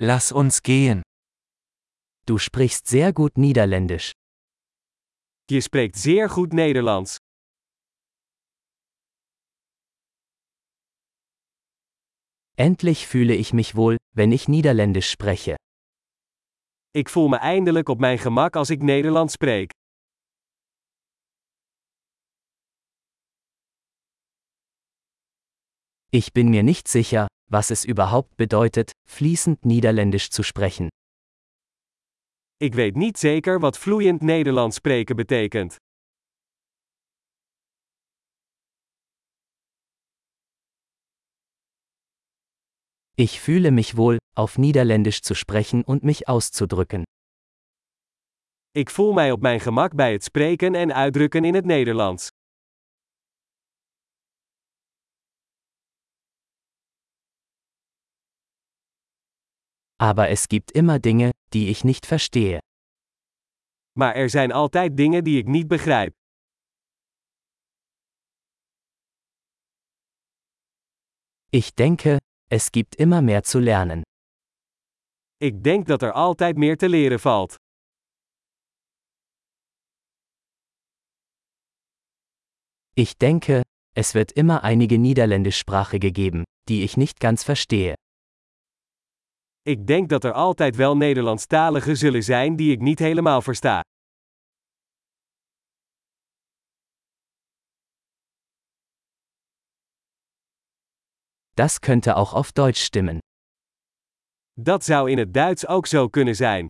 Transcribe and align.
Lass 0.00 0.30
uns 0.30 0.62
gehen. 0.62 1.02
Du 2.24 2.38
sprichst 2.38 2.86
sehr 2.86 3.12
gut 3.12 3.36
Niederländisch. 3.36 4.12
Je 5.50 5.60
spreekt 5.60 5.96
zeer 5.96 6.28
goed 6.28 6.52
Nederlands. 6.52 7.16
Endlich 12.56 13.08
fühle 13.08 13.34
ich 13.34 13.52
mich 13.52 13.74
wohl, 13.74 13.96
wenn 14.14 14.30
ich 14.30 14.46
Niederländisch 14.46 15.10
spreche. 15.10 15.56
Ik 16.92 17.08
voel 17.08 17.28
me 17.28 17.38
eindelijk 17.38 17.88
op 17.88 17.98
mijn 17.98 18.18
gemak 18.18 18.56
als 18.56 18.70
ik 18.70 18.82
Nederlands 18.82 19.32
spreek. 19.32 19.70
Ich 26.10 26.32
bin 26.32 26.50
mir 26.50 26.62
nicht 26.62 26.88
sicher, 26.88 27.26
was 27.48 27.70
es 27.70 27.84
überhaupt 27.84 28.36
bedeutet, 28.36 28.92
fließend 29.08 29.64
Niederländisch 29.64 30.30
zu 30.30 30.42
sprechen. 30.42 30.88
Ik 32.60 32.74
weet 32.74 32.96
niet 32.96 33.18
zeker 33.18 33.60
wat 33.60 33.78
vloeiend 33.78 34.20
Nederlands 34.22 34.76
spreken 34.76 35.16
betekent. 35.16 35.76
Ich 43.14 43.40
fühle 43.40 43.70
mich 43.70 43.96
wohl, 43.96 44.18
auf 44.36 44.58
Niederländisch 44.58 45.22
zu 45.22 45.34
sprechen 45.34 45.82
und 45.84 46.04
mich 46.04 46.28
auszudrücken. 46.28 47.02
Ik 48.70 48.90
voel 48.90 49.12
mij 49.12 49.32
op 49.32 49.40
mijn 49.40 49.60
gemak 49.60 49.94
bij 49.94 50.12
het 50.12 50.24
spreken 50.24 50.74
en 50.74 50.94
uitdrukken 50.94 51.44
in 51.44 51.54
het 51.54 51.64
Nederlands. 51.64 52.28
Aber 60.00 60.28
es 60.28 60.46
gibt 60.46 60.70
immer 60.70 60.98
Dinge, 61.00 61.30
die 61.52 61.68
ich 61.68 61.84
nicht 61.84 62.06
verstehe. 62.06 62.58
Maar 63.98 64.14
er 64.14 64.30
zijn 64.30 64.52
altijd 64.52 64.96
dingen 64.96 65.24
die 65.24 65.38
ik 65.38 65.46
niet 65.46 65.68
begrijp. 65.68 66.12
Ich 71.50 71.74
denke, 71.74 72.18
es 72.50 72.70
gibt 72.70 72.94
immer 72.94 73.22
mehr 73.22 73.42
zu 73.44 73.60
lernen. 73.60 74.02
Ik 75.36 75.62
denk 75.64 75.86
dat 75.86 76.02
er 76.02 76.12
altijd 76.12 76.56
meer 76.56 76.76
te 76.76 76.88
leren 76.88 77.20
valt. 77.20 77.54
Ich 82.94 83.16
denke, 83.16 83.62
es 83.94 84.12
wird 84.12 84.32
immer 84.32 84.62
einige 84.62 84.98
Niederländischsprachige 84.98 86.10
geben, 86.10 86.44
die 86.68 86.82
ich 86.82 86.96
nicht 86.96 87.20
ganz 87.20 87.44
verstehe. 87.44 87.94
Ik 89.68 89.86
denk 89.86 90.08
dat 90.08 90.24
er 90.24 90.32
altijd 90.32 90.76
wel 90.76 90.96
Nederlandstaligen 90.96 91.96
zullen 91.96 92.22
zijn 92.22 92.56
die 92.56 92.72
ik 92.72 92.80
niet 92.80 92.98
helemaal 92.98 93.42
versta. 93.42 93.80
Das 101.54 101.78
könnte 101.78 102.14
auch 102.14 102.34
auf 102.34 102.52
Deutsch 102.52 102.82
stimmen. 102.82 103.18
Dat 104.52 104.84
zou 104.84 105.10
in 105.10 105.18
het 105.18 105.34
Duits 105.34 105.66
ook 105.66 105.86
zo 105.86 106.08
kunnen 106.08 106.34
zijn. 106.36 106.66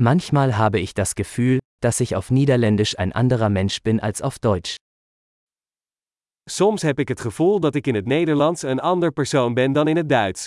Manchmal 0.00 0.52
habe 0.52 0.80
ich 0.80 0.92
das 0.94 1.14
Gefühl, 1.14 1.58
dass 1.78 2.00
ich 2.00 2.14
auf 2.14 2.30
Niederländisch 2.30 2.98
ein 2.98 3.12
anderer 3.12 3.48
Mensch 3.48 3.82
bin 3.82 4.00
als 4.00 4.20
auf 4.22 4.38
Deutsch. 4.38 4.76
Soms 6.50 6.82
heb 6.82 6.98
ik 6.98 7.08
het 7.08 7.20
gevoel 7.20 7.60
dat 7.60 7.74
ik 7.74 7.86
in 7.86 7.94
het 7.94 8.06
Nederlands 8.06 8.62
een 8.62 8.80
ander 8.80 9.12
persoon 9.12 9.54
ben 9.54 9.72
dan 9.72 9.88
in 9.88 9.96
het 9.96 10.08
Duits. 10.08 10.46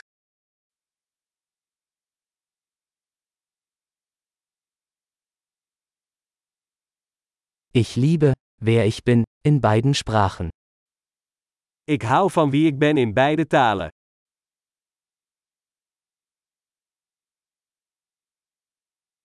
Ich 7.71 7.95
liebe, 7.95 8.31
wer 8.61 8.85
ich 8.85 9.03
bin, 9.03 9.23
in 9.41 9.59
beiden 9.59 9.95
Sprachen. 9.95 10.49
Ik 11.83 12.01
hou 12.01 12.31
van 12.31 12.49
wie 12.49 12.67
ik 12.67 12.79
ben 12.79 12.97
in 12.97 13.13
beide 13.13 13.47
talen. 13.47 13.89